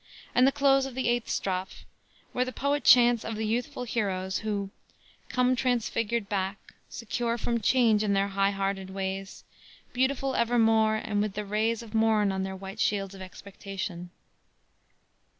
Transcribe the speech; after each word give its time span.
and 0.33 0.47
the 0.47 0.51
close 0.51 0.87
of 0.87 0.95
the 0.95 1.07
eighth 1.07 1.29
strophe, 1.29 1.85
where 2.33 2.43
the 2.43 2.51
poet 2.51 2.83
chants 2.83 3.23
of 3.23 3.35
the 3.35 3.45
youthful 3.45 3.83
heroes 3.83 4.39
who 4.39 4.71
"Come 5.29 5.55
transfigured 5.55 6.27
back, 6.27 6.73
Secure 6.89 7.37
from 7.37 7.59
change 7.61 8.01
in 8.03 8.13
their 8.13 8.29
high 8.29 8.49
hearted 8.49 8.89
ways, 8.89 9.43
Beautiful 9.93 10.33
evermore 10.33 10.95
and 10.95 11.21
with 11.21 11.35
the 11.35 11.45
rays 11.45 11.83
Of 11.83 11.93
morn 11.93 12.31
on 12.31 12.41
their 12.41 12.55
white 12.55 12.79
Shields 12.79 13.13
of 13.13 13.21
Expectation." 13.21 14.09